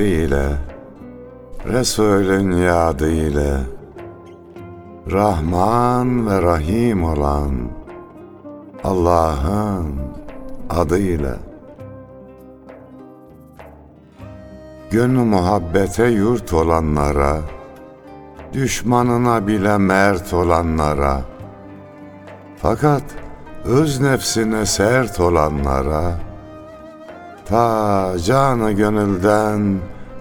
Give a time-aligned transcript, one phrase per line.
[0.00, 0.48] ile
[1.66, 3.56] Resulün yadı ile
[5.10, 7.52] Rahman ve Rahim olan
[8.84, 9.94] Allah'ın
[10.70, 11.36] adıyla.
[14.90, 17.38] Gönlü muhabbete yurt olanlara
[18.52, 21.20] Düşmanına bile mert olanlara
[22.56, 23.02] Fakat
[23.64, 26.12] öz nefsine sert olanlara
[27.44, 29.78] Ta canı gönülden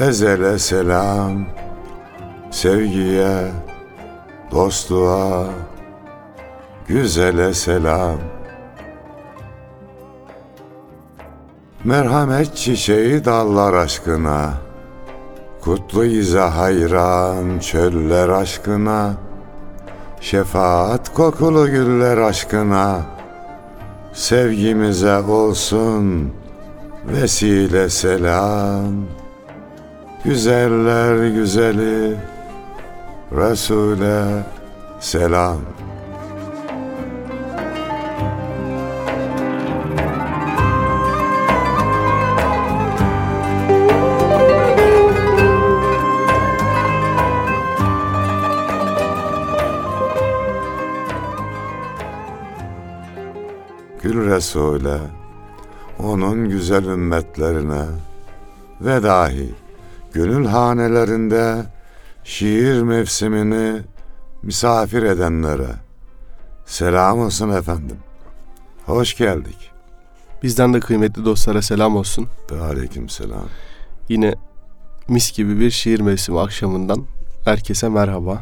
[0.00, 1.46] ezele selam
[2.50, 3.50] Sevgiye,
[4.50, 5.44] dostluğa,
[6.86, 8.16] güzele selam.
[11.84, 14.52] Merhamet çiçeği dallar aşkına
[15.60, 19.14] Kutlu ize hayran çöller aşkına
[20.20, 23.00] Şefaat kokulu güller aşkına.
[24.12, 26.32] Sevgimize olsun
[27.06, 28.94] vesile selam
[30.24, 32.16] Güzeller güzeli
[33.32, 34.44] Resul'e
[35.00, 35.60] selam.
[54.02, 54.98] Gül Resul'e,
[55.98, 57.84] onun güzel ümmetlerine
[58.80, 59.54] ve dahi
[60.12, 61.64] gönül hanelerinde
[62.24, 63.82] şiir mevsimini
[64.42, 65.70] misafir edenlere
[66.66, 67.96] selam olsun efendim.
[68.86, 69.70] Hoş geldik.
[70.42, 72.28] Bizden de kıymetli dostlara selam olsun.
[72.50, 73.48] Ve aleyküm selam.
[74.08, 74.34] Yine
[75.08, 77.04] mis gibi bir şiir mevsimi akşamından
[77.44, 78.40] herkese merhaba.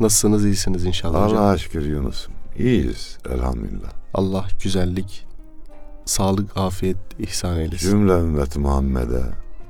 [0.00, 1.42] Nasılsınız, iyisiniz inşallah hocam.
[1.42, 2.34] Allah'a şükür Yunus'um.
[2.58, 3.90] İyiyiz elhamdülillah.
[4.14, 5.26] Allah güzellik,
[6.04, 7.90] sağlık, afiyet ihsan eylesin.
[7.90, 9.22] Cümle ümmeti Muhammed'e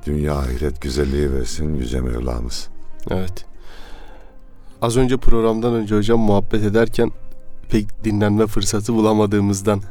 [0.05, 2.67] dünya ahiret güzelliği versin Yüce Mevlamız.
[3.09, 3.45] Evet.
[4.81, 7.11] Az önce programdan önce hocam muhabbet ederken
[7.69, 9.81] pek dinlenme fırsatı bulamadığımızdan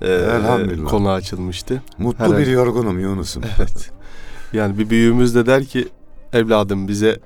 [0.00, 0.90] e, Elhamdülillah.
[0.90, 1.82] konu açılmıştı.
[1.98, 2.38] Mutlu Herhalde.
[2.38, 3.42] bir yorgunum Yunus'um.
[3.58, 3.90] Evet.
[4.52, 5.88] Yani bir büyüğümüz de der ki
[6.32, 7.18] evladım bize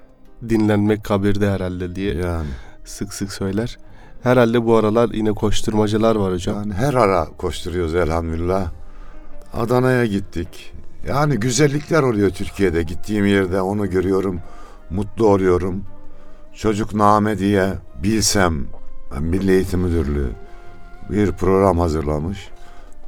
[0.48, 2.48] dinlenmek kabirde herhalde diye Yani,
[2.84, 3.78] sık sık söyler.
[4.22, 6.56] Herhalde bu aralar yine koşturmacalar var hocam.
[6.56, 8.70] yani her ara koşturuyoruz elhamdülillah.
[9.54, 10.72] Adana'ya gittik.
[11.06, 12.82] Yani güzellikler oluyor Türkiye'de.
[12.82, 14.40] Gittiğim yerde onu görüyorum.
[14.90, 15.84] Mutlu oluyorum.
[16.54, 17.72] Çocuk name diye
[18.02, 18.66] bilsem
[19.20, 20.30] Milli Eğitim Müdürlüğü
[21.10, 22.48] bir program hazırlamış.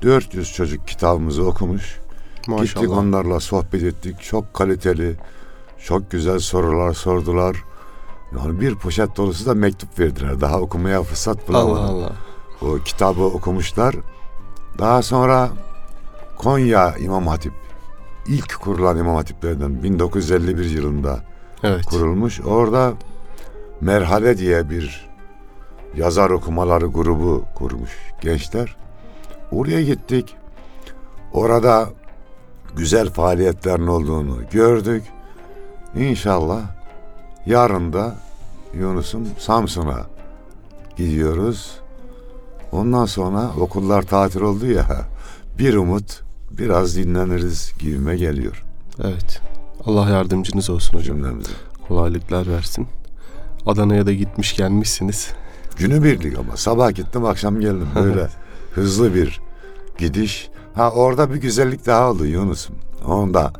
[0.03, 2.01] 400 çocuk kitabımızı okumuş.
[2.47, 2.65] Maşallah.
[2.65, 4.23] Gittik onlarla sohbet ettik.
[4.23, 5.17] Çok kaliteli,
[5.85, 7.57] çok güzel sorular sordular.
[8.39, 10.41] Yani bir poşet dolusu da mektup verdiler.
[10.41, 11.85] Daha okumaya fırsat bulamadım.
[11.85, 12.13] Allah Allah.
[12.63, 13.95] O kitabı okumuşlar.
[14.79, 15.51] Daha sonra
[16.39, 17.53] Konya İmam Hatip
[18.27, 21.21] ilk kurulan İmam Hatiplerden 1951 yılında
[21.63, 21.85] Evet.
[21.87, 22.41] kurulmuş.
[22.41, 22.93] Orada
[23.81, 25.09] Merhale diye bir
[25.97, 28.77] yazar okumaları grubu kurmuş gençler.
[29.53, 30.37] Oraya gittik.
[31.33, 31.89] Orada
[32.77, 35.03] güzel faaliyetlerin olduğunu gördük.
[35.97, 36.61] İnşallah
[37.47, 38.17] yarın da
[38.75, 40.07] Yunus'um Samsun'a
[40.97, 41.81] gidiyoruz.
[42.73, 44.87] Ondan sonra okullar tatil oldu ya
[45.59, 46.23] bir umut
[46.61, 48.63] biraz dinleniriz gibime geliyor
[49.05, 49.41] Evet.
[49.85, 51.17] Allah yardımcınız olsun hocam.
[51.17, 51.53] cümlemize.
[51.89, 52.87] Kolaylıklar versin.
[53.67, 55.31] Adana'ya da gitmiş gelmişsiniz.
[55.77, 58.29] Günü birlik ama sabah gittim akşam geldim böyle
[58.75, 59.41] hızlı bir
[59.99, 60.49] gidiş.
[60.75, 62.77] Ha orada bir güzellik daha oldu Yunus'um.
[63.07, 63.53] Onu da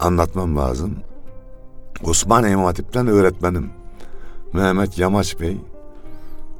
[0.00, 0.96] anlatmam lazım.
[2.04, 3.70] Osman İmam Hatip'ten öğretmenim.
[4.52, 5.56] Mehmet Yamaç Bey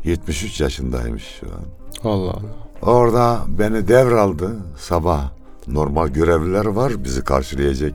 [0.05, 1.63] 73 yaşındaymış şu an.
[2.11, 2.91] Allah Allah.
[2.93, 5.31] Orada beni devraldı sabah.
[5.67, 7.93] Normal görevliler var bizi karşılayacak,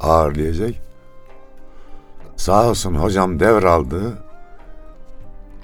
[0.00, 0.74] ağırlayacak.
[2.36, 4.18] Sağ olsun hocam devraldı.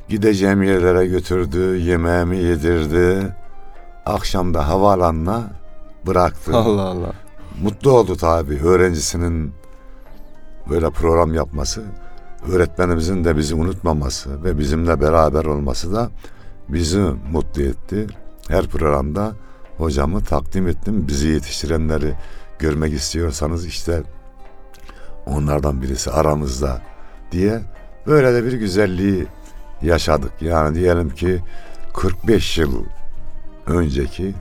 [0.08, 3.36] Gideceğim yerlere götürdü, yemeğimi yedirdi.
[4.06, 5.50] Akşam da havaalanına
[6.06, 6.56] bıraktı.
[6.56, 7.12] Allah Allah.
[7.62, 9.52] Mutlu oldu tabii öğrencisinin
[10.70, 11.82] böyle program yapması.
[12.52, 16.10] Öğretmenimizin de bizi unutmaması ve bizimle beraber olması da
[16.68, 17.00] bizi
[17.32, 18.06] mutlu etti.
[18.48, 19.32] Her programda
[19.80, 21.08] hocamı takdim ettim.
[21.08, 22.14] Bizi yetiştirenleri
[22.58, 24.02] görmek istiyorsanız işte
[25.26, 26.82] onlardan birisi aramızda
[27.32, 27.60] diye
[28.06, 29.26] böyle de bir güzelliği
[29.82, 30.32] yaşadık.
[30.40, 31.40] Yani diyelim ki
[31.94, 32.84] 45 yıl
[33.66, 34.34] önceki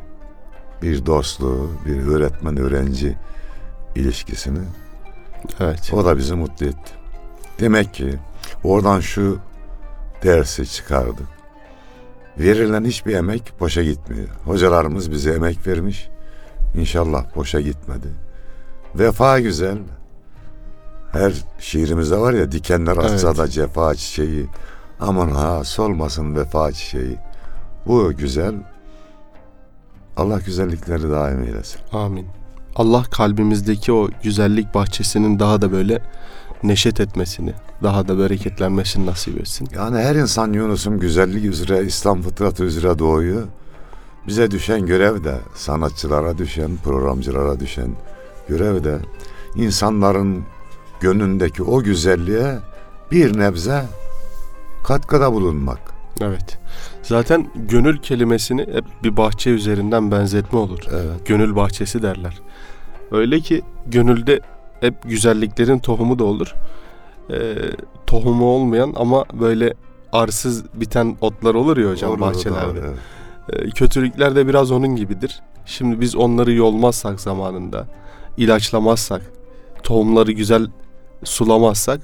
[0.81, 3.17] bir dostluğu, bir öğretmen öğrenci
[3.95, 4.59] ilişkisini
[5.59, 5.91] Evet.
[5.93, 6.91] o da bizi mutlu etti.
[7.59, 8.15] Demek ki
[8.63, 9.39] oradan şu
[10.23, 11.38] dersi çıkardık.
[12.39, 14.27] Verilen hiçbir emek boşa gitmiyor.
[14.45, 16.09] Hocalarımız bize emek vermiş.
[16.75, 18.07] İnşallah boşa gitmedi.
[18.95, 19.77] Vefa güzel.
[21.11, 23.37] Her şiirimizde var ya dikenler açsa Evet.
[23.37, 24.47] da cefa çiçeği.
[24.99, 27.17] Aman ha solmasın vefa çiçeği.
[27.87, 28.55] Bu güzel.
[30.17, 31.81] Allah güzellikleri daim eylesin.
[31.91, 32.27] Amin.
[32.75, 36.01] Allah kalbimizdeki o güzellik bahçesinin daha da böyle
[36.63, 37.53] neşet etmesini,
[37.83, 39.67] daha da bereketlenmesini nasip etsin.
[39.75, 43.47] Yani her insan Yunus'un güzellik üzere, İslam fıtratı üzere doğuyor.
[44.27, 47.95] Bize düşen görev de, sanatçılara düşen, programcılara düşen
[48.47, 48.99] görev de
[49.55, 50.43] insanların
[50.99, 52.59] gönlündeki o güzelliğe
[53.11, 53.85] bir nebze
[54.83, 55.79] katkıda bulunmak.
[56.21, 56.59] Evet.
[57.03, 60.79] Zaten gönül kelimesini hep bir bahçe üzerinden benzetme olur.
[60.91, 61.25] Evet.
[61.25, 62.39] Gönül bahçesi derler.
[63.11, 64.39] Öyle ki gönülde
[64.81, 66.55] hep güzelliklerin tohumu da olur.
[67.31, 67.55] Ee,
[68.07, 69.73] tohumu olmayan ama böyle
[70.11, 72.81] arsız biten otlar olur ya hocam Olur, bahçelerde.
[72.81, 72.93] doğru,
[73.49, 73.73] evet.
[73.73, 75.41] Kötülükler de biraz onun gibidir.
[75.65, 77.87] Şimdi biz onları yolmazsak zamanında,
[78.37, 79.21] ilaçlamazsak,
[79.83, 80.67] tohumları güzel
[81.23, 81.99] sulamazsak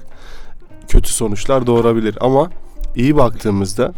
[0.88, 2.18] kötü sonuçlar doğurabilir.
[2.20, 2.50] Ama
[2.96, 3.92] iyi baktığımızda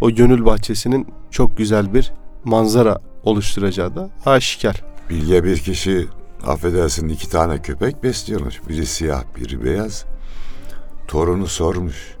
[0.00, 2.12] o gönül bahçesinin çok güzel bir
[2.44, 4.82] manzara oluşturacağı da aşikar.
[5.10, 6.06] Bilge bir kişi
[6.46, 8.68] affedersin iki tane köpek besliyormuş.
[8.68, 10.04] Biri siyah, biri beyaz.
[11.08, 12.14] Torunu sormuş.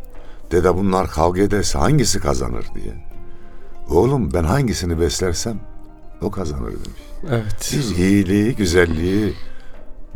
[0.50, 3.08] Dede bunlar kavga ederse hangisi kazanır diye.
[3.90, 5.60] Oğlum ben hangisini beslersem
[6.22, 7.02] o kazanır demiş.
[7.30, 7.70] Evet.
[7.72, 9.34] Biz iyiliği, güzelliği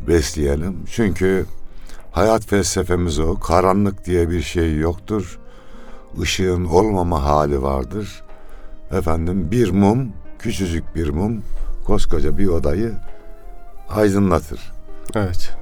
[0.09, 0.77] besleyelim.
[0.93, 1.47] Çünkü
[2.13, 3.41] hayat felsefemiz o.
[3.41, 5.39] Karanlık diye bir şey yoktur.
[6.23, 8.23] Işığın olmama hali vardır.
[8.91, 11.43] Efendim bir mum, küçücük bir mum
[11.85, 12.93] koskoca bir odayı
[13.95, 14.61] aydınlatır.
[15.15, 15.57] Evet.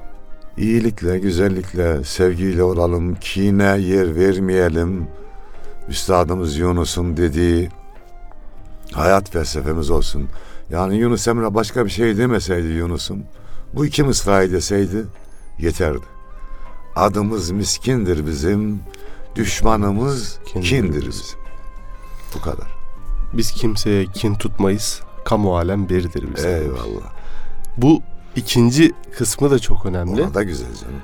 [0.56, 5.08] İyilikle, güzellikle, sevgiyle olalım, kine yer vermeyelim.
[5.88, 7.68] Üstadımız Yunus'un dediği
[8.92, 10.28] hayat felsefemiz olsun.
[10.70, 13.22] Yani Yunus Emre başka bir şey demeseydi Yunus'um,
[13.74, 15.04] bu iki mısrayı deseydi
[15.58, 16.04] yeterdi.
[16.96, 18.80] Adımız miskindir bizim,
[19.36, 21.38] düşmanımız Kindir kindir bizim.
[22.34, 22.66] Bu kadar.
[23.32, 25.00] Biz kimseye kin tutmayız.
[25.24, 26.50] Kamu alem birdir bizim.
[26.50, 27.12] Eyvallah.
[27.76, 28.02] Bu
[28.36, 30.22] ikinci kısmı da çok önemli.
[30.22, 31.00] Ona da güzel canım.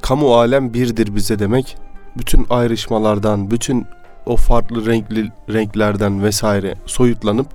[0.00, 1.76] kamu alem birdir bize demek
[2.18, 3.86] bütün ayrışmalardan, bütün
[4.26, 7.46] o farklı renkli renklerden vesaire soyutlanıp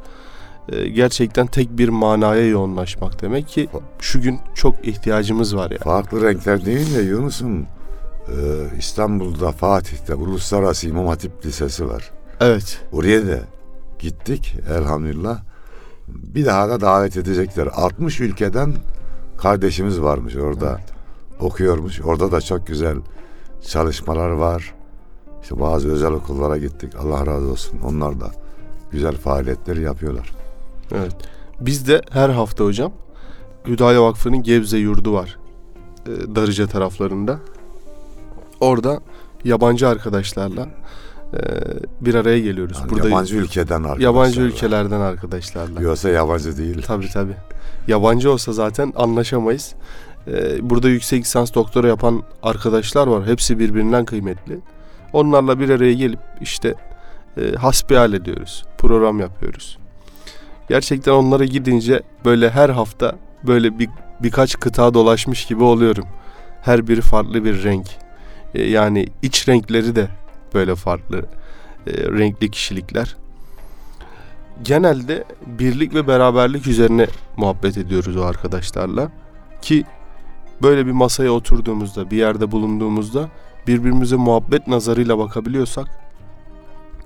[0.69, 3.69] e, gerçekten tek bir manaya yoğunlaşmak demek ki
[3.99, 5.77] şu gün çok ihtiyacımız var ya.
[5.77, 7.67] Farklı renkler değil de Yunus'um e,
[8.77, 12.11] İstanbul'da Fatih'te Uluslararası İmam Hatip Lisesi var.
[12.39, 12.81] Evet.
[12.91, 13.39] Oraya da
[13.99, 15.39] gittik elhamdülillah.
[16.07, 17.67] Bir daha da davet edecekler.
[17.75, 18.73] 60 ülkeden
[19.37, 20.79] kardeşimiz varmış orada.
[21.39, 22.01] Okuyormuş.
[22.01, 22.97] Orada da çok güzel
[23.67, 24.73] çalışmalar var.
[25.43, 26.93] İşte bazı özel okullara gittik.
[26.95, 27.79] Allah razı olsun.
[27.85, 28.31] Onlar da
[28.91, 30.31] güzel faaliyetler yapıyorlar.
[30.91, 31.15] Evet.
[31.59, 32.91] Biz de her hafta hocam
[33.67, 35.37] Hüdaya Vakfı'nın Gebze yurdu var.
[36.07, 37.39] e, Darıca taraflarında.
[38.59, 38.99] Orada
[39.43, 40.67] yabancı arkadaşlarla
[42.01, 42.77] bir araya geliyoruz.
[42.81, 44.03] Yani Burada yabancı ülkeden arkadaşlar.
[44.03, 45.81] yabancı ülkelerden arkadaşlarla.
[45.81, 46.81] Yoksa yabancı değil.
[46.87, 47.35] Tabii tabii.
[47.87, 49.75] Yabancı olsa zaten anlaşamayız.
[50.27, 53.27] Ee, burada yüksek lisans doktora yapan arkadaşlar var.
[53.27, 54.59] Hepsi birbirinden kıymetli.
[55.13, 56.75] Onlarla bir araya gelip işte
[57.37, 58.63] e, hasbihal ediyoruz.
[58.77, 59.77] Program yapıyoruz.
[60.69, 63.89] Gerçekten onlara gidince böyle her hafta böyle bir
[64.19, 66.05] birkaç kıta dolaşmış gibi oluyorum.
[66.61, 67.87] Her biri farklı bir renk.
[68.53, 70.07] E, yani iç renkleri de
[70.53, 71.17] böyle farklı
[71.87, 73.15] e, renkli kişilikler
[74.63, 79.11] genelde birlik ve beraberlik üzerine muhabbet ediyoruz o arkadaşlarla.
[79.61, 79.83] Ki
[80.61, 83.29] böyle bir masaya oturduğumuzda, bir yerde bulunduğumuzda
[83.67, 85.87] birbirimize muhabbet nazarıyla bakabiliyorsak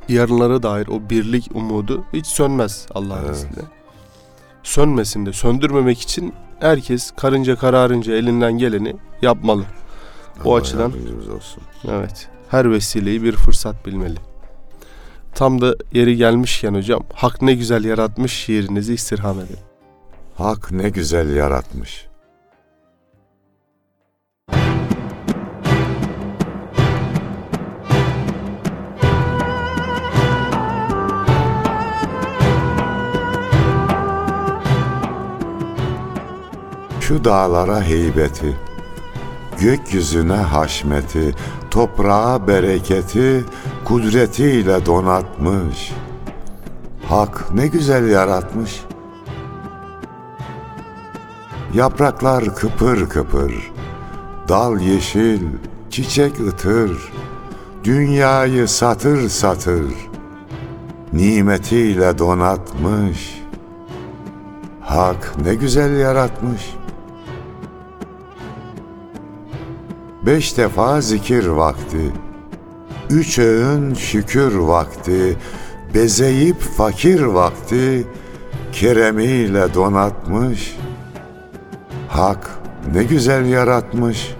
[0.09, 3.35] yarınlara dair o birlik umudu hiç sönmez Allah'ın Evet.
[3.35, 3.61] izniyle.
[4.63, 9.63] Sönmesin de söndürmemek için herkes karınca kararınca elinden geleni yapmalı.
[10.45, 11.63] O Allah açıdan- yardımcımız olsun.
[11.87, 12.29] Evet.
[12.49, 14.17] Her vesileyi bir fırsat bilmeli.
[15.35, 19.57] Tam da yeri gelmişken hocam, hak ne güzel yaratmış şiirinizi istirham edin.
[20.37, 22.09] Hak ne güzel yaratmış.
[37.01, 38.57] Şu dağlara heybeti,
[39.61, 41.35] Gökyüzüne haşmeti,
[41.71, 43.45] toprağa bereketi,
[43.85, 45.91] kudretiyle donatmış.
[47.07, 48.83] Hak ne güzel yaratmış.
[51.73, 53.71] Yapraklar kıpır kıpır,
[54.47, 55.41] dal yeşil,
[55.89, 57.11] çiçek ıtır,
[57.83, 59.93] dünyayı satır satır,
[61.13, 63.41] nimetiyle donatmış.
[64.81, 66.78] Hak ne güzel yaratmış.
[70.29, 72.13] Beş defa zikir vakti,
[73.09, 75.37] üç öğün şükür vakti,
[75.93, 78.07] bezeyip fakir vakti,
[78.71, 80.77] keremiyle donatmış.
[82.07, 82.49] Hak
[82.93, 84.35] ne güzel yaratmış.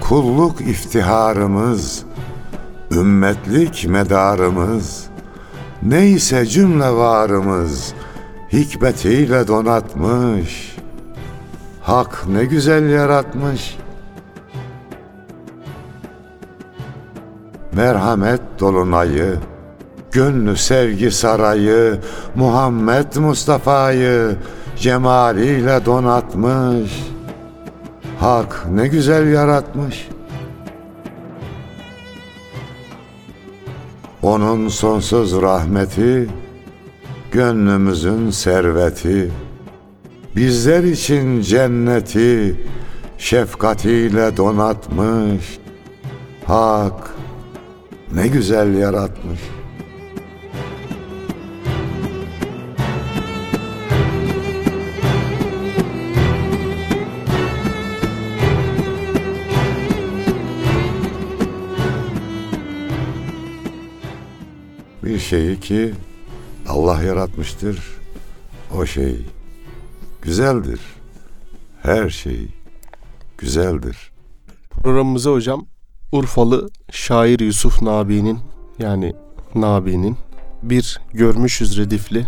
[0.00, 2.04] Kulluk iftiharımız,
[2.92, 5.06] ümmetlik medarımız,
[5.82, 7.94] neyse cümle varımız,
[8.52, 10.67] hikmetiyle donatmış.
[11.88, 13.76] Hak ne güzel yaratmış.
[17.72, 19.36] Merhamet dolunayı,
[20.12, 22.00] gönlü sevgi sarayı,
[22.34, 24.36] Muhammed Mustafa'yı
[24.76, 27.04] cemaliyle donatmış.
[28.20, 30.08] Hak ne güzel yaratmış.
[34.22, 36.28] Onun sonsuz rahmeti,
[37.32, 39.30] gönlümüzün serveti,
[40.38, 42.56] bizler için cenneti
[43.18, 45.58] şefkatiyle donatmış.
[46.44, 47.14] Hak
[48.12, 49.40] ne güzel yaratmış.
[65.04, 65.94] Bir şeyi ki
[66.68, 67.78] Allah yaratmıştır.
[68.76, 69.16] O şey
[70.28, 70.80] güzeldir.
[71.82, 72.48] Her şey
[73.38, 74.10] güzeldir.
[74.70, 75.66] Programımıza hocam
[76.12, 78.38] Urfalı şair Yusuf Nabi'nin
[78.78, 79.14] yani
[79.54, 80.16] Nabi'nin
[80.62, 82.26] bir görmüşüz redifli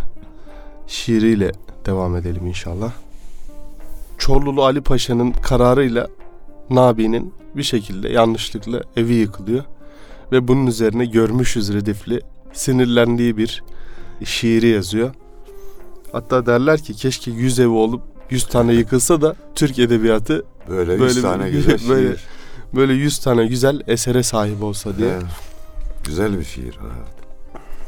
[0.86, 1.52] şiiriyle
[1.86, 2.92] devam edelim inşallah.
[4.18, 6.08] Çorlulu Ali Paşa'nın kararıyla
[6.70, 9.64] Nabi'nin bir şekilde yanlışlıkla evi yıkılıyor.
[10.32, 12.20] Ve bunun üzerine görmüşüz redifli
[12.52, 13.62] sinirlendiği bir
[14.24, 15.14] şiiri yazıyor.
[16.12, 21.04] Hatta derler ki keşke 100 evi olup 100 tane yıkılsa da Türk edebiyatı Böyle, Böyle
[21.04, 22.24] yüz bir- tane güzel böyle- şiir.
[22.74, 25.08] böyle 100 tane güzel esere sahip olsa diye.
[25.10, 25.22] Evet.
[26.04, 26.78] Güzel bir şiir.
[26.82, 27.14] Evet.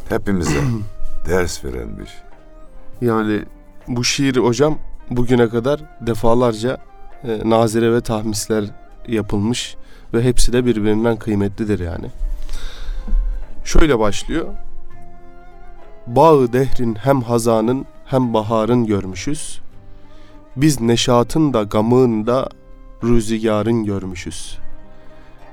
[0.09, 0.61] Hepimize
[1.29, 2.23] ders veren bir şiir.
[3.09, 3.43] Yani
[3.89, 4.79] bu şiir hocam
[5.11, 6.79] bugüne kadar defalarca
[7.25, 8.65] e, nazire ve tahmisler
[9.09, 9.77] yapılmış
[10.15, 12.07] ve hepsi de birbirinden kıymetlidir yani.
[13.65, 14.47] Şöyle başlıyor.
[16.07, 19.61] Bağı dehrin hem hazanın hem baharın görmüşüz.
[20.57, 22.49] Biz neşatın da gamın da
[23.05, 24.59] rüzgarın görmüşüz.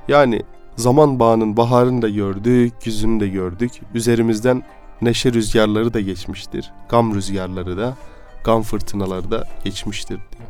[0.08, 0.42] Yani
[0.76, 3.72] zaman bağının baharını da gördük, yüzünü de gördük.
[3.94, 4.62] Üzerimizden
[5.02, 6.72] neşe rüzgarları da geçmiştir.
[6.88, 7.96] Gam rüzgarları da,
[8.44, 10.48] gam fırtınaları da geçmiştir diyor.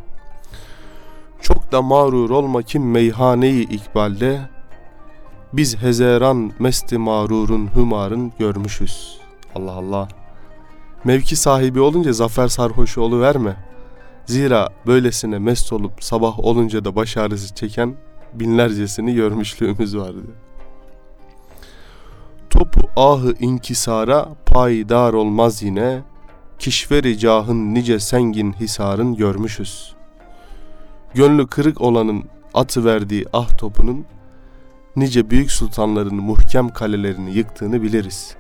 [1.43, 4.41] Çok da mağrur olma kim meyhaneyi ikbalde,
[5.53, 9.19] biz hezeran mesti mağrurun hümarın görmüşüz.
[9.55, 10.20] Allah Allah.
[11.05, 13.57] Mevki sahibi olunca zafer sarhoşu verme.
[14.27, 17.95] Zira böylesine mest olup sabah olunca da baş ağrısı çeken
[18.35, 20.23] binlercesini görmüşlüğümüz vardı.
[22.51, 26.03] Topu ahı inkisara payidar olmaz yine,
[26.59, 29.95] kişveri cahın nice sengin hisarın görmüşüz.
[31.15, 34.05] Gönlü kırık olanın atı verdiği ah topunun,
[34.97, 38.37] nice büyük sultanların muhkem kalelerini yıktığını biliriz.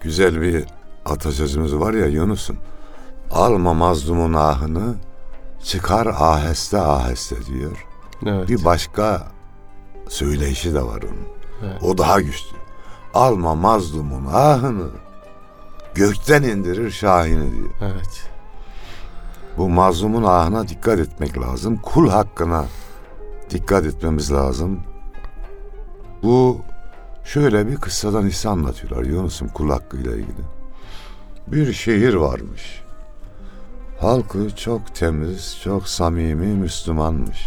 [0.00, 0.64] Güzel bir
[1.04, 2.56] atasözümüz var ya Yunus'um.
[3.30, 4.94] Alma mazlumun ahını,
[5.64, 7.86] çıkar aheste aheste diyor.
[8.26, 8.48] Evet.
[8.48, 9.28] Bir başka
[10.08, 11.26] söyleyişi de var onun.
[11.64, 11.82] Evet.
[11.82, 12.56] O daha güçlü.
[13.14, 14.88] Alma mazlumun ahını,
[15.94, 17.70] gökten indirir şahini diyor.
[17.80, 18.30] Evet.
[19.58, 21.76] Bu mazlumun ahına dikkat etmek lazım.
[21.76, 22.64] Kul hakkına
[23.50, 24.80] dikkat etmemiz lazım.
[26.22, 26.60] Bu
[27.24, 30.53] şöyle bir kıssadan hisse anlatıyorlar Yunus'un kul hakkıyla ilgili.
[31.46, 32.82] Bir şehir varmış.
[34.00, 37.46] Halkı çok temiz, çok samimi, Müslümanmış.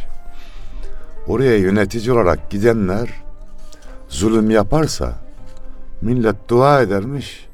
[1.27, 3.09] Oraya yönetici olarak gidenler
[4.09, 5.15] zulüm yaparsa
[6.01, 7.47] millet dua edermiş,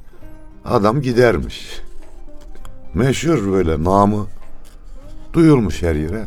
[0.66, 1.82] adam gidermiş.
[2.94, 4.28] Meşhur böyle namı
[5.34, 6.26] duyulmuş her yere.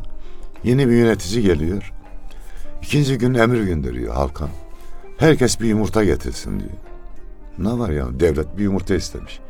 [0.65, 1.93] Yeni bir yönetici geliyor.
[2.83, 4.49] İkinci gün emir gönderiyor halka.
[5.19, 6.71] Herkes bir yumurta getirsin diyor.
[7.59, 9.41] Ne var ya devlet bir yumurta istemiş.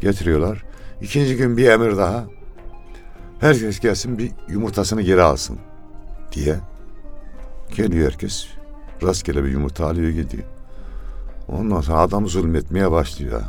[0.00, 0.64] Getiriyorlar.
[1.00, 2.26] İkinci gün bir emir daha.
[3.40, 5.58] Herkes gelsin bir yumurtasını geri alsın
[6.32, 6.56] diye.
[7.76, 8.46] Geliyor herkes.
[9.02, 10.44] Rastgele bir yumurta alıyor gidiyor.
[11.48, 13.42] Ondan sonra adam zulmetmeye başlıyor.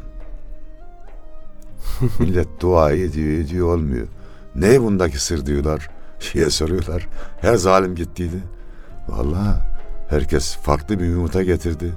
[2.19, 4.07] Millet dua ediyor ediyor olmuyor.
[4.55, 5.89] Ne bundaki sır diyorlar.
[6.19, 7.07] Şeye soruyorlar.
[7.41, 8.43] Her zalim gittiydi.
[9.07, 9.59] Vallahi
[10.09, 11.93] herkes farklı bir yumurta getirdi.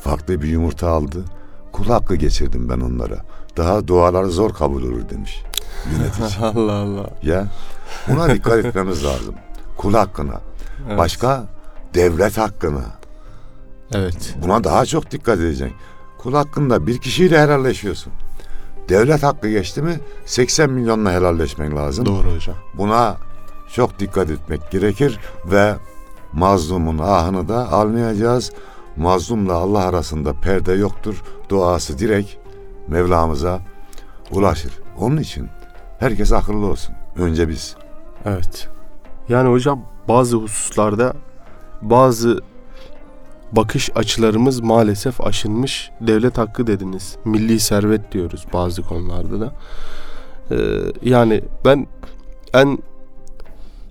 [0.00, 1.24] Farklı bir yumurta aldı.
[1.72, 3.18] Kul hakkı geçirdim ben onlara.
[3.56, 5.42] Daha duaları zor kabul olur demiş
[5.92, 6.28] yönetici.
[6.46, 7.10] Allah Allah.
[7.22, 7.46] ya
[8.08, 9.34] buna dikkat etmemiz lazım.
[9.76, 10.40] Kul hakkına.
[10.88, 10.98] Evet.
[10.98, 11.44] Başka
[11.94, 12.84] devlet hakkına.
[13.92, 14.34] Evet.
[14.42, 15.76] Buna daha çok dikkat edeceksin.
[16.18, 18.12] Kul hakkında bir kişiyle helalleşiyorsun.
[18.88, 22.06] Devlet hakkı geçti mi 80 milyonla helalleşmen lazım.
[22.06, 22.56] Doğru hocam.
[22.74, 23.16] Buna
[23.72, 25.74] çok dikkat etmek gerekir ve
[26.32, 28.52] mazlumun ahını da almayacağız.
[28.96, 31.22] Mazlumla Allah arasında perde yoktur.
[31.48, 32.45] Duası direkt
[32.88, 33.60] Mevlamıza
[34.30, 34.72] ulaşır.
[34.98, 35.48] Onun için
[35.98, 36.94] herkes akıllı olsun.
[37.16, 37.76] Önce biz.
[38.24, 38.68] Evet.
[39.28, 41.14] Yani hocam bazı hususlarda
[41.82, 42.40] bazı
[43.52, 45.90] bakış açılarımız maalesef aşınmış.
[46.00, 47.16] Devlet hakkı dediniz.
[47.24, 49.52] Milli servet diyoruz bazı konularda da.
[50.50, 50.56] Ee,
[51.02, 51.86] yani ben
[52.54, 52.78] en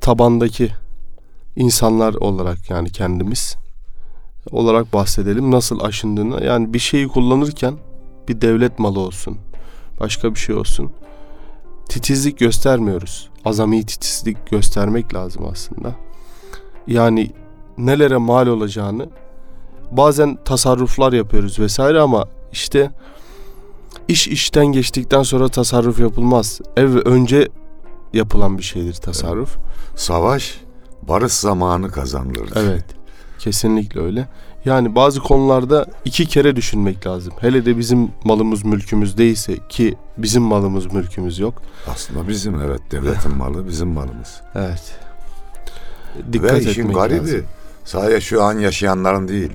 [0.01, 0.71] tabandaki
[1.55, 3.55] insanlar olarak yani kendimiz
[4.51, 6.43] olarak bahsedelim nasıl aşındığını.
[6.43, 7.73] Yani bir şeyi kullanırken
[8.27, 9.37] bir devlet malı olsun.
[9.99, 10.91] Başka bir şey olsun.
[11.89, 13.29] Titizlik göstermiyoruz.
[13.45, 15.95] Azami titizlik göstermek lazım aslında.
[16.87, 17.31] Yani
[17.77, 19.09] nelere mal olacağını
[19.91, 22.91] bazen tasarruflar yapıyoruz vesaire ama işte
[24.07, 26.61] iş işten geçtikten sonra tasarruf yapılmaz.
[26.77, 27.49] Ev önce
[28.13, 29.57] yapılan bir şeydir tasarruf.
[29.95, 30.61] Savaş
[31.01, 32.49] barış zamanı kazanılır.
[32.55, 32.85] Evet.
[33.39, 34.27] Kesinlikle öyle.
[34.65, 37.33] Yani bazı konularda iki kere düşünmek lazım.
[37.39, 41.61] Hele de bizim malımız mülkümüz değilse ki bizim malımız mülkümüz yok.
[41.93, 44.41] Aslında bizim evet devletin malı bizim malımız.
[44.55, 44.99] Evet.
[46.33, 47.43] Dikkat Ve işin garibi lazım.
[47.83, 49.51] sadece şu an yaşayanların değil.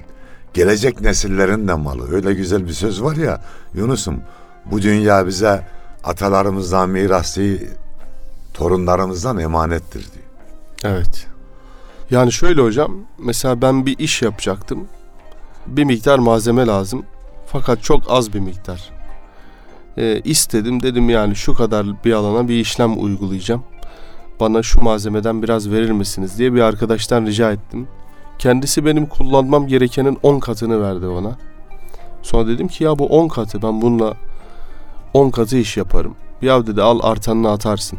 [0.54, 2.12] Gelecek nesillerin de malı.
[2.12, 3.42] Öyle güzel bir söz var ya
[3.74, 4.20] Yunus'um
[4.70, 5.66] bu dünya bize
[6.04, 7.66] atalarımızdan miras değil
[8.54, 10.24] torunlarımızdan emanettir diyor.
[10.84, 11.26] Evet.
[12.10, 14.88] Yani şöyle hocam, mesela ben bir iş yapacaktım.
[15.70, 17.04] Bir miktar malzeme lazım.
[17.46, 18.90] Fakat çok az bir miktar.
[19.98, 23.62] Ee, istedim dedim yani şu kadar bir alana bir işlem uygulayacağım.
[24.40, 27.88] Bana şu malzemeden biraz verir misiniz diye bir arkadaştan rica ettim.
[28.38, 31.36] Kendisi benim kullanmam gerekenin 10 katını verdi bana.
[32.22, 34.14] Sonra dedim ki ya bu 10 katı ben bununla
[35.14, 36.14] 10 katı iş yaparım.
[36.42, 37.98] Ya dedi al artanını atarsın.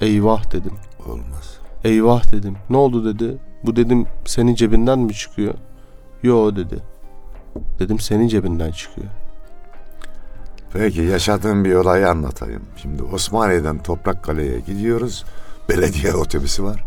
[0.00, 0.72] Eyvah dedim.
[1.06, 1.58] Olmaz.
[1.84, 2.56] Eyvah dedim.
[2.70, 3.38] Ne oldu dedi.
[3.64, 5.54] Bu dedim senin cebinden mi çıkıyor?
[6.24, 6.82] Yo dedi.
[7.78, 9.06] Dedim senin cebinden çıkıyor.
[10.72, 12.62] Peki yaşadığım bir olayı anlatayım.
[12.76, 15.24] Şimdi Osmaniye'den Toprakkale'ye gidiyoruz.
[15.68, 16.84] Belediye otobüsü var.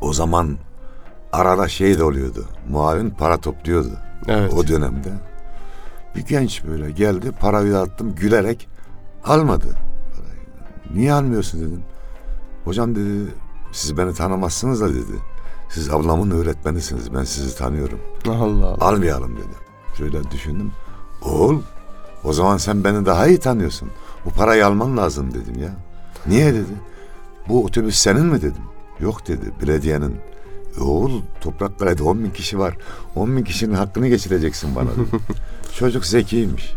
[0.00, 0.56] O zaman
[1.32, 2.44] arada şey de oluyordu.
[2.68, 3.92] Muavin para topluyordu.
[4.28, 4.54] Evet.
[4.54, 5.10] O dönemde.
[6.16, 8.68] Bir genç böyle geldi parayı attım gülerek
[9.24, 9.68] almadı.
[10.94, 11.82] Niye almıyorsun dedim.
[12.64, 13.30] Hocam dedi
[13.72, 15.35] siz beni tanımazsınız da dedi.
[15.68, 17.98] Siz ablamın öğretmenisiniz ben sizi tanıyorum.
[18.28, 18.76] Allah Allah.
[18.80, 19.54] Almayalım dedi.
[19.98, 20.72] Şöyle düşündüm.
[21.22, 21.60] Oğul
[22.24, 23.90] o zaman sen beni daha iyi tanıyorsun.
[24.24, 25.70] Bu parayı alman lazım dedim ya.
[26.26, 26.72] Niye dedi.
[27.48, 28.62] Bu otobüs senin mi dedim.
[29.00, 30.16] Yok dedi belediyenin.
[30.78, 32.76] E oğul Toprakkale'de 10 bin kişi var.
[33.14, 35.22] 10 bin kişinin hakkını geçireceksin bana dedi.
[35.78, 36.74] Çocuk zekiymiş.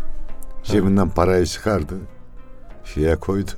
[0.64, 1.94] Cebinden parayı çıkardı.
[2.84, 3.50] Şeye koydu.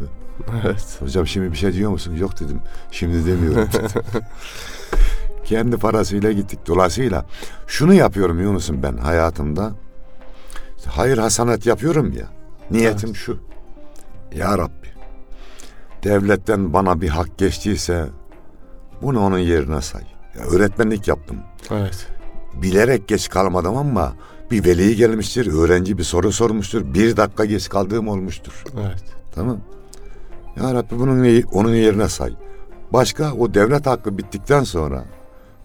[0.65, 0.97] Evet.
[1.01, 2.17] Hocam şimdi bir şey diyor musun?
[2.17, 2.61] Yok dedim.
[2.91, 3.69] Şimdi demiyorum.
[5.45, 6.59] Kendi parasıyla gittik.
[6.67, 7.27] Dolayısıyla
[7.67, 9.73] şunu yapıyorum Yunus'um ben hayatımda.
[10.87, 12.27] Hayır hasanat yapıyorum ya.
[12.71, 13.39] Niyetim şu.
[14.37, 14.89] Ya Rabbi.
[16.05, 18.07] Devletten bana bir hak geçtiyse
[19.03, 20.03] bunu onun yerine say.
[20.39, 21.37] Ya öğretmenlik yaptım.
[21.71, 22.07] Evet.
[22.55, 24.13] Bilerek geç kalmadım ama
[24.51, 26.95] bir veli gelmiştir, öğrenci bir soru sormuştur.
[26.95, 28.65] Bir dakika geç kaldığım olmuştur.
[28.75, 29.05] Evet.
[29.35, 29.59] Tamam.
[30.57, 32.33] Ya Rabbi bunun onun yerine say.
[32.93, 35.05] Başka o devlet hakkı bittikten sonra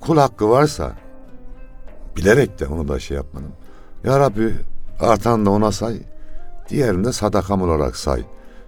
[0.07, 0.93] kul hakkı varsa
[2.17, 3.51] bilerek de onu da şey yapmadım.
[4.03, 4.53] Ya Rabbi
[4.99, 5.97] artan da ona say.
[6.69, 8.23] Diğerini de sadakam olarak say.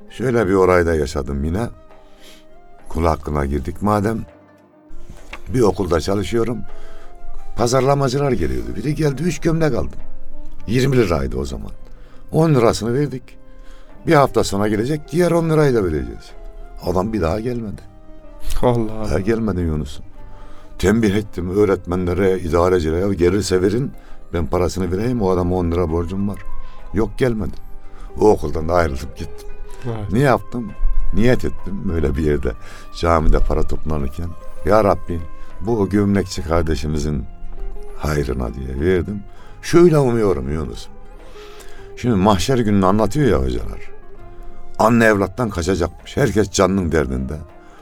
[0.10, 1.68] Şöyle bir orayda yaşadım yine.
[2.90, 4.26] Kul hakkına girdik madem.
[5.54, 6.58] Bir okulda çalışıyorum.
[7.58, 8.76] Pazarlamacılar geliyordu.
[8.76, 10.00] Biri geldi üç gömlek aldım.
[10.68, 11.72] 20 liraydı o zaman.
[12.32, 13.24] 10 lirasını verdik.
[14.08, 16.32] Bir hafta sonra gelecek diğer 10 lirayı da vereceğiz.
[16.84, 17.82] Adam bir daha gelmedi.
[18.62, 19.06] Allah.
[19.06, 20.09] Daha gelmedi Yunus'um.
[20.80, 23.92] Tembih ettim öğretmenlere, idarecilere gelirse verin
[24.34, 26.40] ben parasını vereyim o adama 10 lira borcum var.
[26.94, 27.56] Yok gelmedi.
[28.20, 29.50] O okuldan da ayrılıp gittim.
[29.86, 30.12] Evet.
[30.12, 30.72] Ne yaptım?
[31.14, 32.52] niyet ettim böyle bir yerde
[32.96, 34.30] camide para toplanırken.
[34.66, 35.20] Ya Rabbi
[35.62, 37.26] bu gömlekçi kardeşimizin
[37.98, 39.24] hayrına diye verdim.
[39.62, 40.88] Şöyle umuyorum Yunus.
[41.98, 43.92] Şimdi mahşer gününü anlatıyor ya hocalar.
[44.80, 46.18] Anne evlattan kaçacakmış.
[46.18, 47.38] Herkes canının derdinde.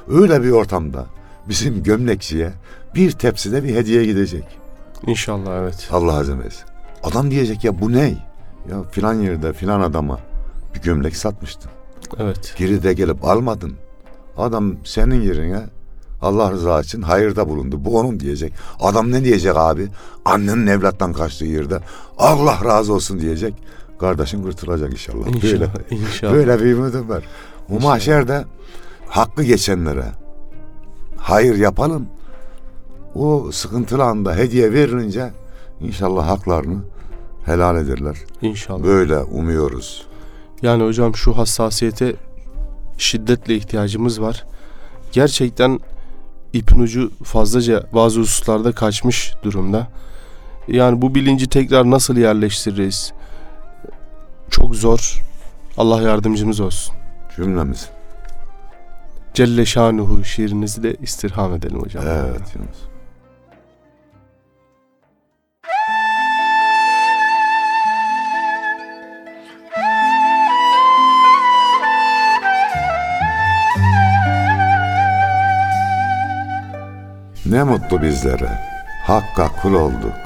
[0.10, 1.06] Öyle bir ortamda
[1.50, 2.52] bizim gömlekçiye
[2.96, 4.44] bir tepside bir hediye gidecek.
[5.08, 5.90] İnşallah evet.
[5.92, 6.64] Allah azim etsin.
[7.04, 8.04] Adam diyecek ya bu ne?
[8.72, 10.20] Ya filan yerde filan adama
[10.76, 11.72] bir gömlek satmıştın.
[12.20, 12.54] Evet.
[12.58, 13.74] Geri de gelip almadın.
[14.38, 15.60] Adam senin yerine
[16.22, 17.86] Allah rızası için hayırda bulundu.
[17.86, 18.54] Bu onun diyecek.
[18.80, 19.88] Adam ne diyecek abi?
[20.26, 21.80] Annenin evlattan kaçtığı yerde
[22.18, 23.54] Allah razı olsun diyecek.
[24.00, 25.26] Kardeşin kurtulacak inşallah.
[25.26, 25.70] Böyle, İnşallah.
[25.92, 26.34] İnşallah.
[26.34, 27.24] böyle bir ümidim var.
[27.70, 27.92] Bu İnşallah.
[27.92, 28.46] mahşerde
[29.08, 30.06] hakkı geçenlere
[31.18, 32.08] hayır yapalım.
[33.16, 35.32] O sıkıntılı anda hediye verilince
[35.82, 36.78] inşallah haklarını
[37.46, 38.18] helal ederler.
[38.42, 38.84] İnşallah.
[38.84, 40.08] Böyle umuyoruz.
[40.62, 42.16] Yani hocam şu hassasiyete
[42.98, 44.46] şiddetle ihtiyacımız var.
[45.12, 45.80] Gerçekten
[46.54, 49.88] ipin ucu fazlaca bazı hususlarda kaçmış durumda.
[50.68, 53.14] Yani bu bilinci tekrar nasıl yerleştiririz?
[54.50, 55.22] Çok zor.
[55.78, 56.96] Allah yardımcımız olsun.
[57.36, 57.90] Cümlemiz.
[59.34, 62.04] Celle şanuhu şiirinizi de istirham edelim hocam.
[62.08, 62.87] Evet Yunus.
[77.50, 78.50] Ne mutlu bizlere.
[79.04, 80.18] Hakka kul olduk.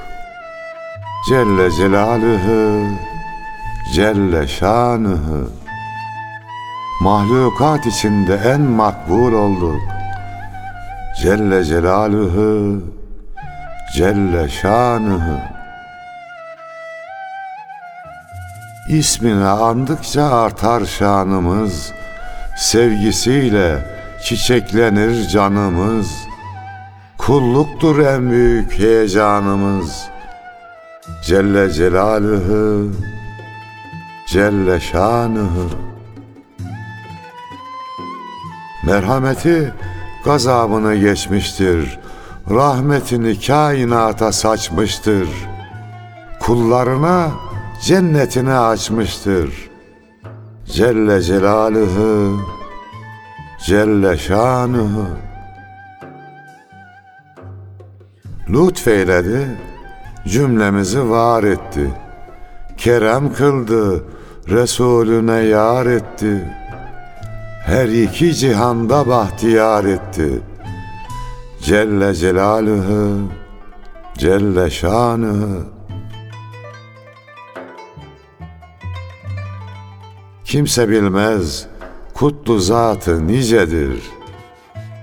[1.28, 2.86] Celle Celaluhu,
[3.94, 5.50] Celle Şanuhu.
[7.00, 9.80] Mahlukat içinde en makbul olduk.
[11.22, 12.82] Celle Celaluhu,
[13.96, 15.38] Celle Şanuhu.
[18.88, 21.92] İsmini andıkça artar şanımız,
[22.56, 23.78] sevgisiyle
[24.24, 26.31] çiçeklenir canımız.
[27.26, 30.08] Kulluktur en büyük heyecanımız.
[31.24, 32.90] Celle Celaluhu,
[34.26, 35.70] Celle Şanuhu.
[38.86, 39.72] Merhameti
[40.24, 41.98] gazabını geçmiştir.
[42.50, 45.28] Rahmetini kainata saçmıştır.
[46.40, 47.30] Kullarına
[47.82, 49.70] cennetini açmıştır.
[50.66, 52.40] Celle Celaluhu,
[53.66, 55.31] Celle Şanuhu.
[58.52, 59.58] Lütfeyledi,
[60.28, 61.90] cümlemizi var etti.
[62.76, 64.04] Kerem kıldı,
[64.48, 66.48] Resulüne yar etti.
[67.64, 70.42] Her iki cihanda bahtiyar etti.
[71.62, 73.18] Celle Celaluhu,
[74.18, 75.64] Celle Şanuhu.
[80.44, 81.66] Kimse bilmez
[82.14, 84.02] kutlu zatı nicedir.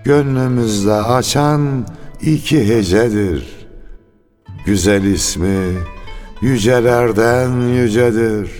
[0.04, 1.86] Gönlümüzde açan
[2.21, 3.60] iki hecedir.
[4.65, 5.77] Güzel ismi
[6.41, 8.51] yücelerden yücedir.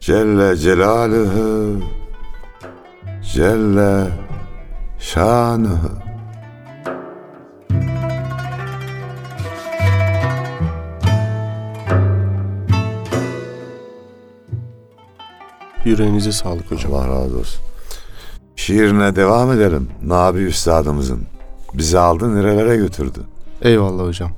[0.00, 1.80] Celle Celaluhu,
[3.32, 4.08] Celle
[4.98, 6.02] Şanuhu.
[15.84, 16.94] Yüreğinize sağlık hocam.
[16.94, 17.60] Allah razı olsun.
[18.56, 19.88] Şiirine devam edelim.
[20.06, 21.31] Nabi Üstadımızın.
[21.74, 23.20] Bizi aldı nerelere götürdü.
[23.62, 24.30] Eyvallah hocam.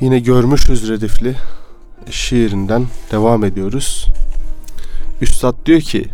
[0.00, 1.34] Yine görmüşüz redifli
[2.10, 4.06] şiirinden devam ediyoruz.
[5.20, 6.08] Üstad diyor ki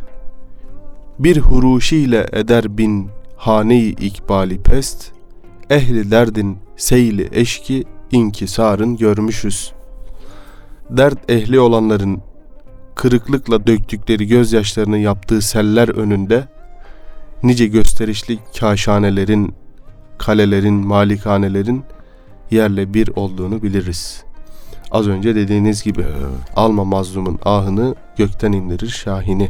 [1.19, 5.13] bir huruşiyle eder bin haneyi ikbali pest
[5.71, 9.73] ehli derdin seyli eşki inkisarın görmüşüz.
[10.91, 12.23] Dert ehli olanların
[12.95, 16.49] kırıklıkla döktükleri gözyaşlarını yaptığı seller önünde
[17.43, 19.55] nice gösterişli kaşanelerin,
[20.19, 21.85] kalelerin, malikanelerin
[22.51, 24.25] yerle bir olduğunu biliriz.
[24.91, 26.05] Az önce dediğiniz gibi
[26.57, 29.49] alma mazlumun ahını gökten indirir şahini.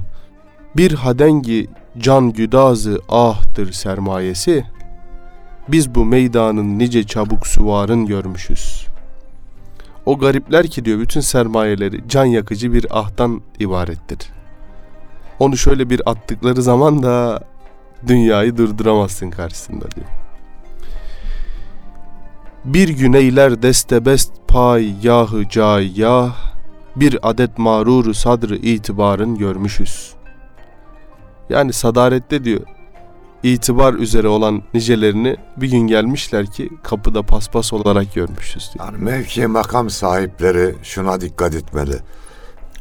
[0.77, 1.67] Bir hadengi
[1.99, 4.65] can güdazı ahtır sermayesi.
[5.69, 8.87] Biz bu meydanın nice çabuk suvarın görmüşüz.
[10.07, 14.19] O garipler ki diyor bütün sermayeleri can yakıcı bir ahtan ibarettir.
[15.39, 17.41] Onu şöyle bir attıkları zaman da
[18.07, 20.07] dünyayı durduramazsın karşısında diyor.
[22.69, 26.37] Bir güneyler destebest pay yahı cay yah,
[26.97, 30.15] bir adet mağruru sadrı itibarın görmüşüz.
[31.49, 32.61] Yani sadarette diyor,
[33.43, 38.87] itibar üzere olan nicelerini bir gün gelmişler ki kapıda paspas olarak görmüşüz diyor.
[38.87, 41.97] Yani mevki makam sahipleri şuna dikkat etmeli.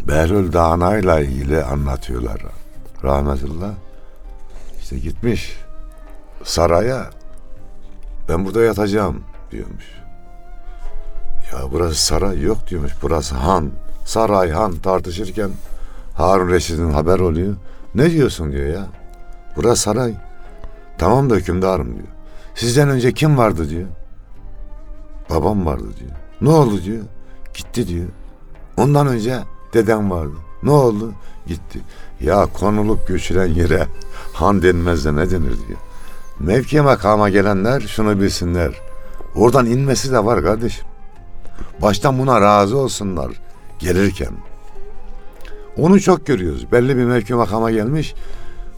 [0.08, 2.42] Behlül Dağna'yla ilgili anlatıyorlar.
[3.04, 3.72] rahmetullah.
[4.80, 5.58] İşte gitmiş
[6.44, 7.10] saraya
[8.30, 9.86] ben burada yatacağım diyormuş.
[11.52, 12.92] Ya burası saray yok diyormuş.
[13.02, 13.72] Burası han.
[14.06, 15.50] Saray han tartışırken
[16.14, 17.56] Harun Reşit'in haber oluyor.
[17.96, 18.88] Ne diyorsun diyor ya.
[19.56, 20.14] Burası saray.
[20.98, 22.08] Tamam da hükümdarım diyor.
[22.56, 23.88] Sizden önce kim vardı diyor.
[25.30, 26.12] Babam vardı diyor.
[26.42, 27.04] Ne oldu diyor.
[27.54, 28.08] Gitti diyor.
[28.78, 29.40] Ondan önce
[29.74, 30.36] dedem vardı.
[30.64, 31.14] Ne oldu?
[31.48, 31.80] Gitti.
[32.22, 33.88] Ya konulup göçülen yere
[34.34, 35.80] han denmez de ne denir diyor.
[36.40, 38.87] Mevki makama gelenler şunu bilsinler.
[39.36, 40.86] Oradan inmesi de var kardeşim.
[41.82, 43.32] Baştan buna razı olsunlar
[43.80, 44.32] gelirken.
[45.78, 46.72] Onu çok görüyoruz.
[46.72, 48.14] Belli bir mevki makama gelmiş.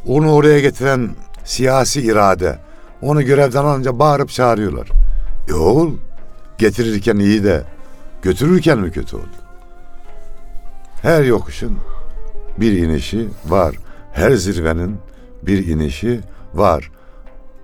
[0.08, 1.10] Onu oraya getiren
[1.46, 2.60] siyasi irade.
[3.02, 4.90] Onu görevden alınca bağırıp çağırıyorlar.
[5.50, 5.94] E oğul
[6.58, 7.64] getirirken iyi de
[8.22, 9.26] götürürken mi kötü oldu?
[11.02, 11.78] Her yokuşun
[12.58, 13.76] bir inişi var.
[14.14, 14.98] Her zirvenin
[15.44, 16.20] bir inişi
[16.54, 16.92] var.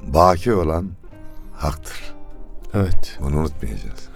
[0.02, 0.90] Baki olan
[1.54, 2.15] haktır.
[2.76, 3.18] Evet.
[3.22, 4.10] Bunu unutmayacağız.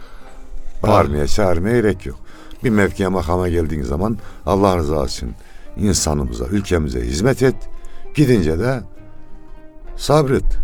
[0.83, 2.19] Bağırmaya, çağırmaya gerek yok.
[2.63, 5.35] Bir mevkiye makama geldiğin zaman Allah rızası için
[5.77, 7.55] insanımıza, ülkemize hizmet et.
[8.15, 8.81] Gidince de
[9.97, 10.57] sabret.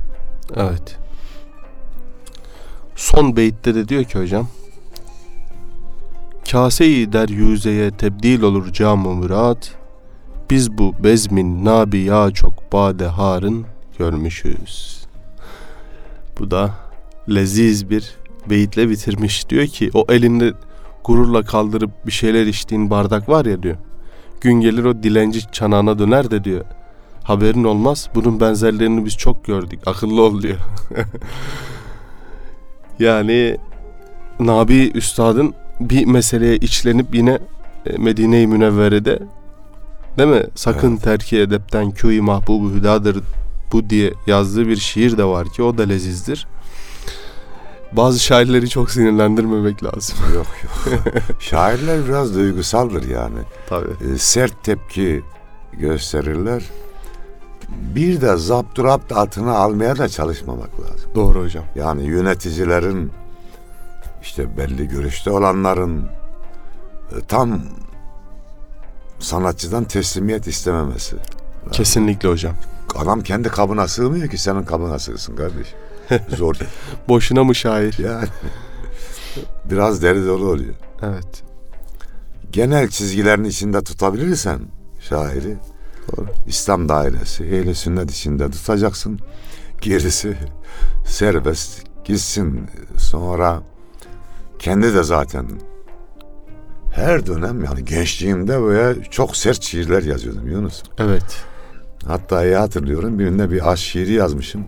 [0.56, 0.98] Evet.
[2.96, 4.48] Son beytte de diyor ki hocam.
[6.52, 9.72] Kase-i deryüzeye tebdil olur cam-ı murat.
[10.50, 13.66] Biz bu bezmin nabi ya çok bade harın
[13.98, 15.06] görmüşüz.
[16.40, 16.85] Bu da
[17.30, 18.16] leziz bir
[18.50, 19.50] beyitle bitirmiş.
[19.50, 20.54] Diyor ki o elinde
[21.04, 23.76] gururla kaldırıp bir şeyler içtiğin bardak var ya diyor.
[24.42, 26.66] Gün gelir o dilenci çanağına döner de diyor.
[27.24, 28.10] Haberin olmaz.
[28.16, 29.80] Bunun benzerlerini biz çok gördük.
[29.86, 30.58] Akıllı ol diyor.
[33.00, 33.58] yani
[34.40, 37.40] Nabi Üstad'ın bir meseleye içlenip yine
[37.86, 39.20] e, Medine-i Münevvere'de
[40.18, 40.44] değil mi?
[40.56, 41.04] Sakın Evet.
[41.04, 43.24] terki edepten kûi mahbubu hüdadır
[43.72, 46.48] bu diye yazdığı bir şiir de var ki o da lezizdir.
[47.92, 50.18] Bazı şairleri çok sinirlendirmemek lazım.
[50.36, 51.00] Yok yok.
[51.40, 53.40] Şairler biraz duygusaldır yani.
[53.70, 54.14] Tabii.
[54.14, 55.24] E, sert tepki
[55.74, 56.64] gösterirler.
[57.70, 61.10] Bir de zapturapt altına almaya da çalışmamak lazım.
[61.16, 61.64] Doğru hocam.
[61.76, 63.12] Yani yöneticilerin
[64.22, 66.04] işte belli görüşte olanların
[67.12, 67.62] e, tam
[69.20, 71.16] sanatçıdan teslimiyet istememesi.
[71.72, 72.56] Kesinlikle hocam.
[72.96, 75.74] Adam kendi kabına sığmıyor ki senin kabına sığsın kardeş.
[76.38, 76.56] Zor.
[77.08, 77.98] Boşuna mı şair?
[78.00, 78.28] yani
[79.66, 80.74] biraz deri dolu oluyor.
[81.02, 81.44] Evet.
[82.52, 84.60] Genel çizgilerin içinde tutabilirsen
[85.00, 85.58] şairi
[86.12, 86.28] Doğru.
[86.48, 89.20] İslam dairesi, ehli sünnet içinde tutacaksın.
[89.82, 90.38] Gerisi
[91.08, 92.68] serbest gitsin.
[92.98, 93.64] Sonra
[94.60, 95.46] kendi de zaten
[96.92, 100.84] her dönem yani gençliğimde böyle çok sert şiirler yazıyordum Yunus.
[100.98, 101.46] Evet.
[102.06, 104.66] Hatta iyi hatırlıyorum birinde bir aşk şiiri yazmışım.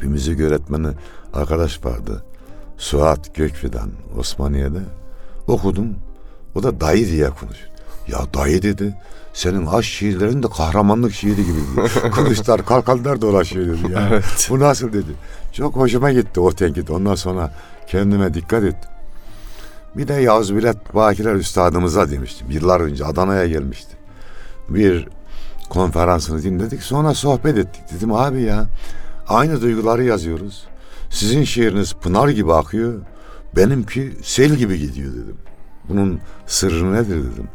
[0.00, 0.88] Bir müzik öğretmeni
[1.34, 2.24] arkadaş vardı.
[2.78, 4.80] Suat Gökfidan Osmaniye'de.
[5.46, 5.88] Okudum.
[6.54, 7.70] O da dayı diye konuşuyor.
[8.08, 8.94] Ya dayı dedi.
[9.32, 11.88] Senin aşk şiirlerin de kahramanlık şiiri gibi.
[12.14, 13.92] Kılıçlar kalkanlar dolaşıyor dedi.
[13.92, 14.08] Ya.
[14.10, 14.46] Evet.
[14.50, 15.12] Bu nasıl dedi.
[15.52, 16.90] Çok hoşuma gitti o tenkit.
[16.90, 17.54] Ondan sonra
[17.86, 18.90] kendime dikkat ettim.
[19.96, 22.50] Bir de Yavuz Bilet Bakiler Üstadımıza demiştim.
[22.50, 23.96] Yıllar önce Adana'ya gelmişti.
[24.68, 25.08] Bir
[25.70, 26.82] konferansını dinledik.
[26.82, 27.82] Sonra sohbet ettik.
[27.96, 28.66] Dedim abi ya
[29.28, 30.66] aynı duyguları yazıyoruz.
[31.10, 33.00] Sizin şiiriniz pınar gibi akıyor.
[33.56, 35.36] Benimki sel gibi gidiyor dedim.
[35.88, 37.48] Bunun sırrı nedir dedim.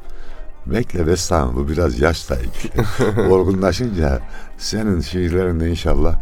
[0.66, 3.30] Bekle Bestam bu biraz yaşla ilgili.
[3.30, 4.20] Olgunlaşınca
[4.58, 6.20] senin şiirlerinde inşallah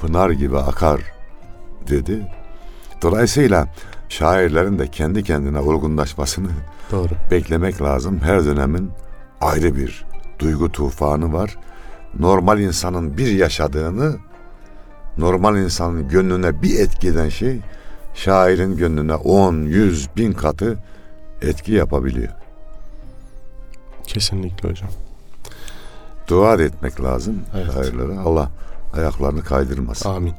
[0.00, 1.00] pınar gibi akar
[1.88, 2.26] dedi.
[3.02, 3.68] Dolayısıyla
[4.08, 6.48] şairlerin de kendi kendine olgunlaşmasını
[6.90, 7.12] Doğru.
[7.30, 8.20] beklemek lazım.
[8.22, 8.90] Her dönemin
[9.40, 10.04] ayrı bir
[10.38, 11.56] duygu tufanı var.
[12.18, 14.16] Normal insanın bir yaşadığını
[15.18, 17.60] normal insanın gönlüne bir etki eden şey
[18.14, 20.78] şairin gönlüne 10, 100, bin katı
[21.42, 22.32] etki yapabiliyor.
[24.06, 24.88] Kesinlikle hocam.
[26.28, 27.72] Dua da etmek lazım Evet.
[27.74, 28.18] şairlere.
[28.18, 28.50] Allah
[28.94, 30.10] ayaklarını kaydırmasın.
[30.10, 30.34] Amin.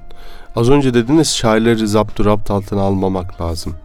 [0.55, 3.75] Az önce dediniz şairleri zaptu rapt altına almamak lazım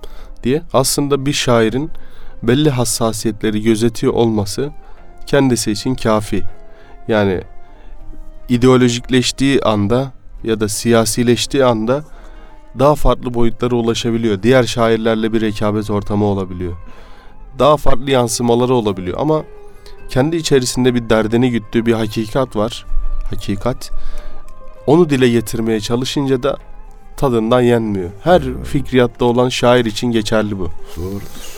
[0.42, 0.62] diye.
[0.72, 1.90] Aslında bir şairin
[2.42, 4.70] belli hassasiyetleri gözetiyor olması
[5.27, 6.42] kendisi için kafi.
[7.09, 7.42] Yani
[8.49, 10.12] ideolojikleştiği anda
[10.44, 12.05] ya da siyasileştiği anda
[12.79, 14.42] daha farklı boyutlara ulaşabiliyor.
[14.42, 16.72] Diğer şairlerle bir rekabet ortamı olabiliyor.
[17.59, 19.44] Daha farklı yansımaları olabiliyor ama
[20.09, 22.87] kendi içerisinde bir derdini güttüğü bir hakikat var.
[23.31, 23.90] Hakikat.
[24.87, 26.57] Onu dile getirmeye çalışınca da
[27.16, 28.11] tadından yenmiyor.
[28.22, 30.70] Her fikriyatta olan şair için geçerli bu.
[30.96, 31.57] Doğrudur.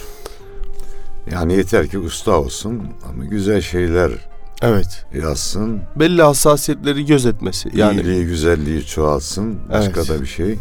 [1.33, 4.28] Yani yeter ki usta olsun ama güzel şeyler
[4.63, 5.05] Evet.
[5.15, 5.81] yazsın.
[5.97, 7.71] Belli hassasiyetleri gözetmesi.
[7.75, 9.59] Yani iyiliği, güzelliği çoğalsın.
[9.69, 10.09] Başka Evet.
[10.09, 10.59] da bir şey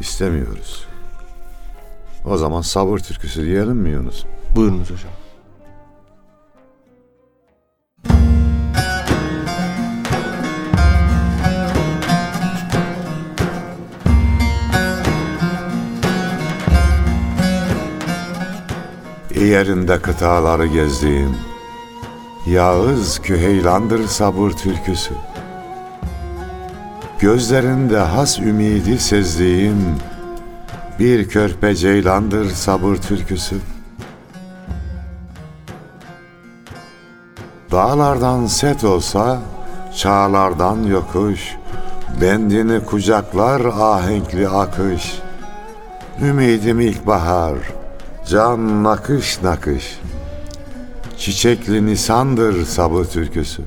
[0.00, 0.84] istemiyoruz.
[2.24, 4.24] O zaman sabır türküsü diyelim mi Yunus?
[4.56, 5.10] buyurunuz hocam.
[19.34, 21.36] Yerinde kıtaları gezdiğim
[22.46, 25.14] Yağız küheylandır sabır türküsü.
[27.18, 29.96] Gözlerinde has ümidi sezdiğim
[30.98, 33.56] Bir körpe ceylandır sabır türküsü.
[37.72, 39.38] Dağlardan set olsa
[39.96, 41.54] Çağlardan yokuş
[42.20, 45.18] Bendini kucaklar ahenkli akış.
[46.22, 47.54] Ümidim ilkbahar
[48.28, 50.00] Can nakış nakış
[51.24, 53.62] Çiçekli nisandır sabır türküsü.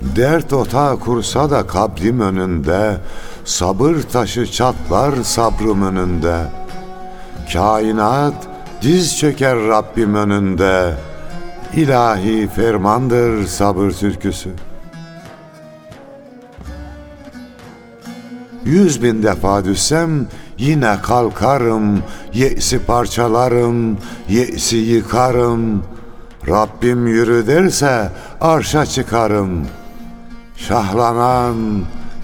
[0.00, 2.96] Dert otağı kursa da kabrim önünde
[3.44, 6.36] Sabır taşı çatlar sabrım önünde.
[7.52, 8.34] Kainat
[8.82, 10.94] diz çöker Rabbim önünde
[11.76, 14.50] İlahi fermandır sabır türküsü.
[18.64, 20.26] Yüz bin defa düşsem
[20.58, 22.02] yine kalkarım,
[22.34, 25.82] ye'si parçalarım, ye'si yıkarım.
[26.48, 29.66] Rabbim yürü derse arşa çıkarım.
[30.56, 31.56] Şahlanan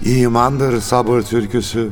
[0.05, 1.89] imandır sabır türküsü.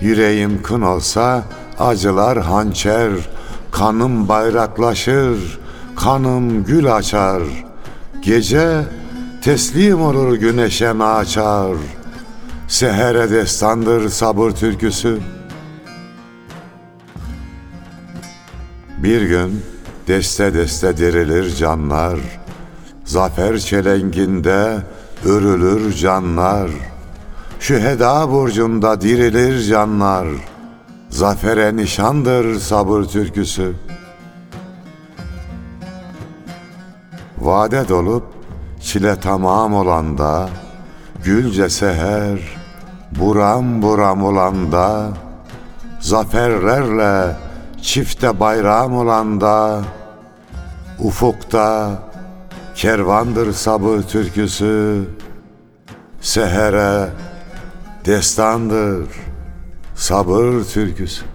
[0.00, 1.42] Yüreğim kın olsa
[1.78, 3.12] acılar hançer,
[3.70, 5.58] kanım bayraklaşır,
[5.96, 7.42] kanım gül açar.
[8.22, 8.82] Gece
[9.42, 11.76] teslim olur güneşe açar.
[12.72, 15.18] Sehere destandır sabır türküsü.
[18.98, 19.64] Bir gün
[20.08, 22.18] deste deste dirilir canlar.
[23.04, 24.76] Zafer çelenginde
[25.24, 26.70] örülür canlar.
[27.60, 30.26] Şüheda burcunda dirilir canlar.
[31.10, 33.72] Zafere nişandır sabır türküsü.
[37.38, 38.24] Vade dolup
[38.80, 40.48] çile tamam olanda,
[41.24, 42.61] gülce seher,
[43.18, 45.08] buram buram olanda,
[46.00, 47.36] zaferlerle
[47.82, 49.80] çifte bayram olanda,
[50.98, 51.90] ufukta
[52.74, 55.04] kervandır sabır türküsü,
[56.20, 57.08] sehere
[58.06, 59.08] destandır
[59.94, 61.31] sabır türküsü.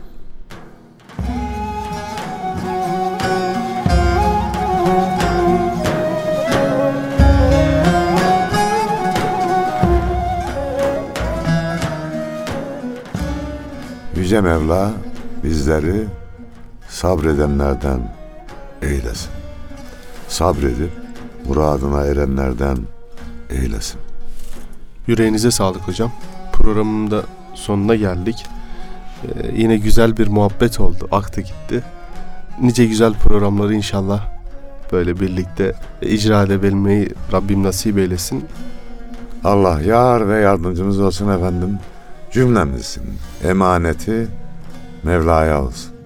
[14.27, 14.91] Yüce Mevla
[15.43, 16.05] bizleri
[16.89, 18.15] sabredenlerden
[18.81, 19.29] eylesin.
[20.27, 20.91] Sabredip
[21.47, 22.77] muradına erenlerden
[23.49, 23.99] eylesin.
[25.07, 26.11] Yüreğinize sağlık hocam.
[26.53, 27.21] Programın da
[27.53, 28.45] sonuna geldik.
[29.23, 31.07] Ee, yine güzel bir muhabbet oldu.
[31.11, 31.83] Aktı gitti.
[32.61, 34.21] Nice güzel programları inşallah
[34.91, 38.45] böyle birlikte icra edebilmeyi Rabbim nasip eylesin.
[39.43, 41.79] Allah yar ve yardımcımız olsun efendim.
[42.37, 43.03] Cümlemizin
[43.43, 44.27] emaneti
[45.03, 45.96] Mevla'ya olsun.